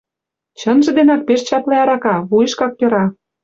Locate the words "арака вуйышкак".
1.83-2.73